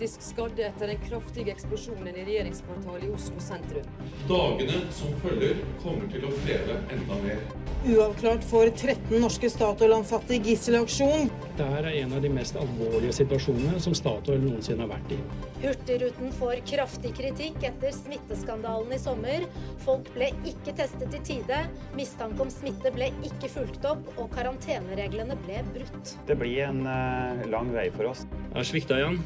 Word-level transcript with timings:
kritisk 0.00 0.22
skadde 0.22 0.62
etter 0.64 0.88
den 0.88 1.00
kraftige 1.08 1.52
eksplosjonen 1.52 2.14
i 2.16 2.22
regjeringskvartalet 2.24 3.04
i 3.04 3.10
Oslo 3.12 3.40
sentrum. 3.44 3.88
Dagene 4.28 4.78
som 4.96 5.12
følger, 5.20 5.58
kommer 5.82 6.06
til 6.08 6.24
å 6.24 6.30
kreve 6.38 6.76
enda 6.94 7.18
mer. 7.20 7.42
Uavklart 7.84 8.46
for 8.48 8.70
13 8.70 9.20
norske 9.20 9.50
Statoil-ansatte 9.52 10.38
i 10.38 10.40
gisselaksjon. 10.44 11.28
Dette 11.42 11.66
er 11.82 11.88
en 11.90 12.14
av 12.16 12.24
de 12.24 12.30
mest 12.32 12.56
alvorlige 12.56 13.12
situasjonene 13.18 13.82
som 13.84 13.96
Statoil 13.96 14.40
noensinne 14.40 14.86
har 14.86 14.92
vært 14.94 15.12
i. 15.16 15.20
Hurtigruten 15.66 16.32
får 16.38 16.64
kraftig 16.72 17.12
kritikk 17.20 17.60
etter 17.68 17.92
smitteskandalen 17.92 18.96
i 18.96 19.00
sommer. 19.04 19.44
Folk 19.84 20.08
ble 20.16 20.30
ikke 20.48 20.78
testet 20.80 21.12
i 21.18 21.22
tide, 21.28 21.60
mistanke 21.98 22.46
om 22.46 22.54
smitte 22.54 22.94
ble 22.96 23.10
ikke 23.28 23.52
fulgt 23.52 23.84
opp, 23.90 24.08
og 24.16 24.32
karantenereglene 24.32 25.36
ble 25.44 25.60
brutt. 25.74 26.16
Det 26.24 26.40
blir 26.40 26.64
en 26.70 26.86
uh, 26.88 27.44
lang 27.52 27.68
vei 27.76 27.90
for 27.92 28.14
oss. 28.14 28.24
Jeg 28.48 28.56
har 28.62 28.70
svikta 28.72 29.02
igjen 29.02 29.20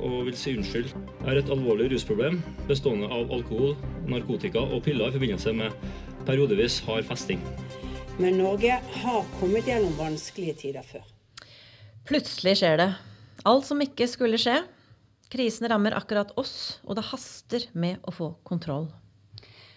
og 0.00 0.26
vil 0.28 0.36
si 0.38 0.54
unnskyld. 0.56 0.92
Jeg 0.92 1.26
har 1.26 1.40
et 1.40 1.52
alvorlig 1.52 1.88
rusproblem 1.92 2.40
bestående 2.68 3.08
av 3.12 3.32
alkohol, 3.34 3.74
narkotika 4.08 4.62
og 4.64 4.84
piller 4.86 5.10
i 5.10 5.16
forbindelse 5.16 5.54
med 5.56 5.74
periodevis 6.28 6.80
hard 6.86 7.06
festing. 7.08 7.42
Men 8.18 8.38
Norge 8.40 8.78
har 9.02 9.26
kommet 9.40 9.68
gjennom 9.68 9.92
vanskelige 9.98 10.56
tider 10.62 10.86
før. 10.86 11.04
Plutselig 12.08 12.56
skjer 12.60 12.80
det. 12.80 12.90
Alt 13.46 13.66
som 13.68 13.82
ikke 13.82 14.08
skulle 14.10 14.40
skje. 14.40 14.60
Krisen 15.32 15.66
rammer 15.68 15.96
akkurat 15.98 16.30
oss, 16.38 16.78
og 16.86 16.96
det 16.98 17.08
haster 17.10 17.66
med 17.74 17.98
å 18.06 18.14
få 18.14 18.30
kontroll. 18.46 18.88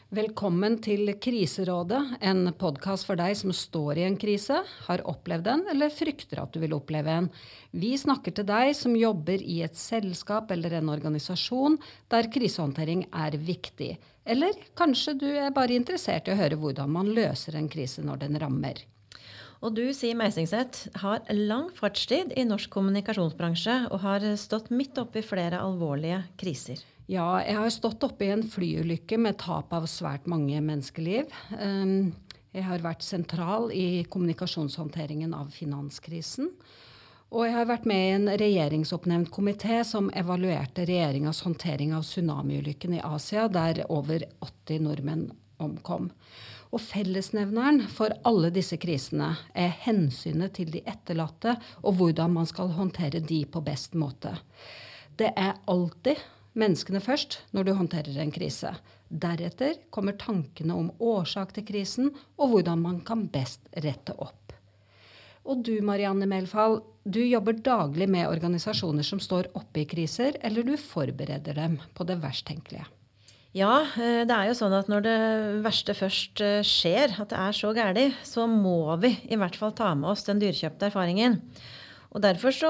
Velkommen 0.09 0.80
til 0.81 1.12
Kriserådet, 1.22 1.99
en 2.26 2.48
podkast 2.58 3.05
for 3.05 3.20
deg 3.20 3.36
som 3.38 3.52
står 3.54 3.99
i 4.02 4.08
en 4.08 4.16
krise, 4.18 4.55
har 4.88 5.04
opplevd 5.05 5.49
en 5.52 5.62
eller 5.70 5.94
frykter 5.94 6.41
at 6.41 6.49
du 6.49 6.58
vil 6.63 6.73
oppleve 6.73 7.13
en. 7.13 7.27
Vi 7.77 7.91
snakker 7.94 8.34
til 8.34 8.48
deg 8.49 8.73
som 8.73 8.98
jobber 8.98 9.38
i 9.38 9.59
et 9.68 9.77
selskap 9.77 10.49
eller 10.55 10.80
en 10.80 10.90
organisasjon 10.90 11.77
der 12.09 12.32
krisehåndtering 12.34 13.05
er 13.13 13.38
viktig. 13.38 13.91
Eller 14.26 14.57
kanskje 14.74 15.13
du 15.21 15.27
er 15.30 15.54
bare 15.54 15.77
interessert 15.77 16.26
i 16.26 16.34
å 16.34 16.41
høre 16.41 16.57
hvordan 16.57 16.90
man 16.90 17.13
løser 17.13 17.62
en 17.62 17.70
krise 17.70 18.02
når 18.02 18.26
den 18.26 18.41
rammer. 18.41 18.82
Og 19.60 19.74
du, 19.76 19.84
Siv 19.91 20.15
Meisingseth, 20.15 20.88
har 21.02 21.26
lang 21.35 21.68
fartstid 21.76 22.32
i 22.40 22.46
norsk 22.48 22.71
kommunikasjonsbransje 22.71 23.76
og 23.90 23.99
har 24.05 24.24
stått 24.40 24.70
midt 24.71 24.99
oppe 25.02 25.20
i 25.20 25.26
flere 25.26 25.60
alvorlige 25.60 26.21
kriser. 26.40 26.79
Ja, 27.10 27.41
jeg 27.43 27.57
har 27.57 27.71
stått 27.74 28.05
oppe 28.05 28.27
i 28.27 28.32
en 28.32 28.46
flyulykke 28.48 29.18
med 29.20 29.40
tap 29.41 29.74
av 29.76 29.87
svært 29.90 30.30
mange 30.30 30.62
menneskeliv. 30.63 31.32
Ehm, 31.57 32.13
jeg 32.55 32.63
har 32.70 32.85
vært 32.85 33.04
sentral 33.04 33.68
i 33.76 34.05
kommunikasjonshåndteringen 34.07 35.34
av 35.35 35.49
finanskrisen. 35.52 36.54
Og 37.30 37.43
jeg 37.46 37.54
har 37.57 37.68
vært 37.70 37.90
med 37.90 38.04
i 38.05 38.13
en 38.15 38.30
regjeringsoppnevnt 38.41 39.30
komité 39.34 39.84
som 39.85 40.07
evaluerte 40.18 40.85
regjeringas 40.87 41.43
håndtering 41.46 41.91
av 41.98 42.07
tsunamiulykken 42.07 42.96
i 42.98 43.04
Asia, 43.05 43.49
der 43.52 43.84
over 43.90 44.24
80 44.40 44.85
nordmenn 44.87 45.27
omkom. 45.62 46.10
Og 46.70 46.81
fellesnevneren 46.85 47.81
for 47.89 48.13
alle 48.29 48.51
disse 48.53 48.77
krisene 48.81 49.31
er 49.57 49.71
hensynet 49.85 50.53
til 50.59 50.70
de 50.73 50.84
etterlatte 50.85 51.55
og 51.81 51.98
hvordan 51.98 52.35
man 52.35 52.49
skal 52.49 52.75
håndtere 52.77 53.23
de 53.25 53.41
på 53.49 53.63
best 53.65 53.98
måte. 53.98 54.35
Det 55.17 55.31
er 55.34 55.57
alltid 55.67 56.21
menneskene 56.59 57.01
først 57.01 57.40
når 57.57 57.65
du 57.65 57.73
håndterer 57.79 58.20
en 58.21 58.34
krise. 58.34 58.75
Deretter 59.09 59.79
kommer 59.90 60.17
tankene 60.21 60.77
om 60.77 60.91
årsak 61.01 61.55
til 61.55 61.65
krisen 61.65 62.12
og 62.37 62.53
hvordan 62.53 62.85
man 62.85 63.01
kan 63.05 63.25
best 63.34 63.65
rette 63.73 64.13
opp. 64.22 64.53
Og 65.50 65.63
du 65.66 65.79
Marianne 65.81 66.28
Melfall, 66.29 66.81
du 67.03 67.23
jobber 67.23 67.57
daglig 67.66 68.06
med 68.12 68.29
organisasjoner 68.29 69.07
som 69.07 69.22
står 69.23 69.50
oppe 69.57 69.81
i 69.81 69.90
kriser, 69.90 70.38
eller 70.45 70.67
du 70.67 70.75
forbereder 70.78 71.57
dem 71.57 71.79
på 71.97 72.06
det 72.06 72.19
verst 72.22 72.45
tenkelige? 72.45 72.85
Ja, 73.58 73.81
eh, 73.97 74.22
det 74.30 74.36
er 74.36 74.52
jo 74.52 74.58
sånn 74.59 74.75
at 74.78 74.90
når 74.92 75.03
det 75.08 75.18
verste 75.66 75.96
først 75.97 76.42
eh, 76.46 76.62
skjer, 76.66 77.16
at 77.18 77.31
det 77.31 77.40
er 77.42 77.56
så 77.58 77.72
gæli, 77.74 78.06
så 78.22 78.46
må 78.46 78.94
vi 79.02 79.16
i 79.26 79.40
hvert 79.42 79.58
fall 79.58 79.74
ta 79.74 79.96
med 79.98 80.12
oss 80.12 80.28
den 80.28 80.42
dyrkjøpte 80.42 80.92
erfaringen. 80.92 81.40
Og 82.09 82.24
Derfor 82.26 82.54
så 82.54 82.70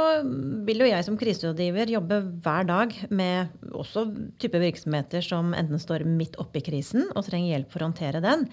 vil 0.67 0.81
jo 0.83 0.87
jeg 0.87 1.05
som 1.07 1.15
kriserådgiver 1.19 1.91
jobbe 1.93 2.17
hver 2.43 2.65
dag 2.67 2.95
med 3.11 3.53
også 3.71 4.05
type 4.39 4.59
virksomheter 4.59 5.23
som 5.23 5.53
enten 5.55 5.79
står 5.79 6.03
midt 6.07 6.35
oppe 6.43 6.59
i 6.59 6.65
krisen 6.65 7.07
og 7.13 7.23
trenger 7.27 7.53
hjelp 7.53 7.71
for 7.71 7.83
å 7.83 7.87
håndtere 7.87 8.23
den. 8.23 8.47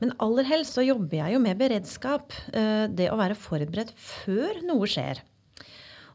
Men 0.00 0.12
aller 0.20 0.48
helst 0.48 0.76
så 0.76 0.84
jobber 0.84 1.22
jeg 1.22 1.36
jo 1.36 1.44
med 1.44 1.60
beredskap. 1.60 2.36
Eh, 2.52 2.84
det 2.92 3.08
å 3.12 3.20
være 3.20 3.36
forberedt 3.36 3.92
før 3.96 4.64
noe 4.68 4.88
skjer. 4.88 5.24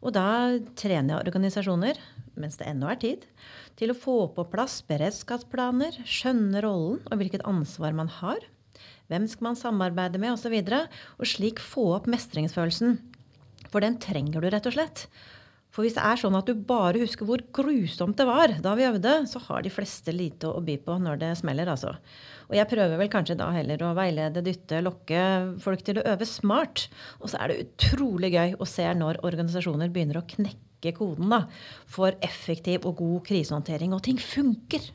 Og 0.02 0.16
da 0.16 0.58
trener 0.80 1.14
jeg 1.14 1.28
organisasjoner, 1.28 2.00
mens 2.40 2.58
det 2.58 2.70
ennå 2.72 2.90
er 2.90 3.00
tid, 3.02 3.28
til 3.78 3.94
å 3.94 3.98
få 3.98 4.18
på 4.36 4.48
plass 4.50 4.80
beredskapsplaner, 4.90 6.02
skjønne 6.08 6.64
rollen 6.66 7.02
og 7.08 7.22
hvilket 7.22 7.46
ansvar 7.50 7.94
man 7.98 8.10
har. 8.22 8.42
Hvem 9.12 9.28
skal 9.30 9.52
man 9.52 9.60
samarbeide 9.60 10.22
med, 10.22 10.34
osv. 10.34 10.56
Og, 10.58 10.70
så 10.72 11.20
og 11.22 11.30
slik 11.30 11.62
få 11.62 11.92
opp 11.98 12.10
mestringsfølelsen 12.10 12.98
for 13.72 13.84
den 13.84 13.98
trenger 14.04 14.44
du 14.44 14.50
rett 14.52 14.68
og 14.68 14.76
slett. 14.76 15.06
For 15.72 15.86
hvis 15.86 15.96
det 15.96 16.04
er 16.04 16.20
sånn 16.20 16.36
at 16.36 16.50
du 16.50 16.56
bare 16.68 17.00
husker 17.00 17.28
hvor 17.28 17.42
grusomt 17.56 18.18
det 18.20 18.28
var 18.28 18.58
da 18.64 18.74
vi 18.76 18.88
øvde, 18.90 19.14
så 19.32 19.40
har 19.46 19.64
de 19.64 19.72
fleste 19.72 20.12
lite 20.16 20.50
å 20.52 20.64
by 20.66 20.76
på 20.84 20.98
når 21.00 21.22
det 21.22 21.32
smeller, 21.40 21.72
altså. 21.72 21.94
Og 22.52 22.58
jeg 22.58 22.68
prøver 22.68 23.00
vel 23.00 23.12
kanskje 23.12 23.38
da 23.40 23.48
heller 23.56 23.86
å 23.88 23.94
veilede, 23.96 24.44
dytte, 24.44 24.82
lokke 24.84 25.22
folk 25.64 25.86
til 25.88 26.02
å 26.02 26.06
øve 26.12 26.28
smart. 26.28 26.90
Og 27.24 27.32
så 27.32 27.40
er 27.40 27.52
det 27.54 27.62
utrolig 27.64 28.34
gøy 28.36 28.58
å 28.60 28.68
se 28.68 28.90
når 29.00 29.22
organisasjoner 29.24 29.94
begynner 29.96 30.20
å 30.20 30.28
knekke 30.28 30.92
koden 30.98 31.32
da, 31.32 31.46
for 31.88 32.20
effektiv 32.26 32.84
og 32.90 33.00
god 33.00 33.22
krisehåndtering, 33.30 33.96
og 33.96 34.04
ting 34.04 34.20
funker. 34.20 34.92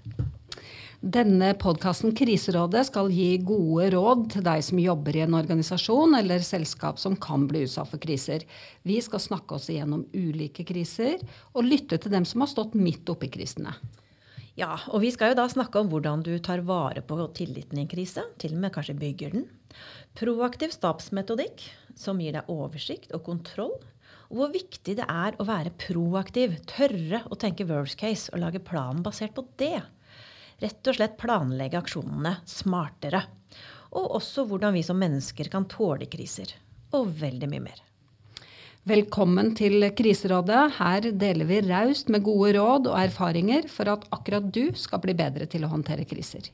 Denne 1.05 1.51
podkasten 1.61 2.15
Kriserådet 2.17 2.87
skal 2.89 3.11
gi 3.13 3.37
gode 3.45 3.91
råd 3.93 4.23
til 4.33 4.45
deg 4.47 4.63
som 4.65 4.79
jobber 4.81 5.17
i 5.19 5.23
en 5.27 5.35
organisasjon 5.37 6.17
eller 6.17 6.41
selskap 6.41 6.97
som 6.99 7.19
kan 7.21 7.45
bli 7.51 7.67
utsatt 7.67 7.91
for 7.91 8.01
kriser. 8.01 8.47
Vi 8.81 8.97
skal 9.05 9.21
snakke 9.21 9.59
oss 9.59 9.69
igjennom 9.69 10.07
ulike 10.17 10.65
kriser 10.65 11.21
og 11.53 11.67
lytte 11.69 11.99
til 12.01 12.15
dem 12.15 12.25
som 12.25 12.41
har 12.41 12.49
stått 12.49 12.79
midt 12.81 13.09
oppi 13.13 13.29
krisene. 13.29 13.75
Ja, 14.57 14.79
og 14.89 15.03
vi 15.03 15.11
skal 15.13 15.35
jo 15.35 15.37
da 15.43 15.45
snakke 15.53 15.83
om 15.83 15.91
hvordan 15.93 16.23
du 16.25 16.33
tar 16.41 16.63
vare 16.65 17.03
på 17.05 17.19
tilliten 17.37 17.77
i 17.77 17.85
en 17.85 17.91
krise. 17.91 18.25
Til 18.41 18.55
og 18.57 18.63
med 18.63 18.73
kanskje 18.73 18.97
bygger 18.97 19.35
den. 19.37 19.45
Proaktiv 20.17 20.73
stabsmetodikk, 20.73 21.61
som 21.93 22.23
gir 22.25 22.39
deg 22.39 22.49
oversikt 22.49 23.13
og 23.13 23.27
kontroll. 23.27 23.77
Og 24.33 24.41
hvor 24.41 24.55
viktig 24.55 24.97
det 24.97 25.05
er 25.05 25.37
å 25.37 25.45
være 25.45 25.75
proaktiv. 25.77 26.57
Tørre 26.73 27.21
å 27.29 27.37
tenke 27.37 27.69
worst 27.69 28.01
case 28.01 28.33
og 28.33 28.41
lage 28.47 28.65
planen 28.65 29.05
basert 29.05 29.37
på 29.37 29.45
det 29.61 29.85
rett 30.63 30.89
og 30.89 30.97
slett 30.99 31.19
planlegge 31.21 31.81
aksjonene 31.81 32.39
smartere. 32.49 33.23
Og 33.97 34.19
også 34.19 34.45
hvordan 34.49 34.77
vi 34.77 34.85
som 34.87 34.99
mennesker 35.01 35.51
kan 35.53 35.69
tåle 35.71 36.09
kriser. 36.11 36.53
Og 36.97 37.11
veldig 37.21 37.51
mye 37.51 37.65
mer. 37.69 37.83
Velkommen 38.87 39.51
til 39.59 39.83
Kriserådet. 39.99 40.77
Her 40.77 41.09
deler 41.19 41.49
vi 41.49 41.63
raust 41.67 42.13
med 42.13 42.23
gode 42.27 42.53
råd 42.55 42.87
og 42.87 43.01
erfaringer 43.01 43.67
for 43.73 43.91
at 43.91 44.07
akkurat 44.15 44.47
du 44.55 44.71
skal 44.79 45.03
bli 45.03 45.17
bedre 45.19 45.49
til 45.51 45.67
å 45.67 45.73
håndtere 45.73 46.07
kriser. 46.07 46.47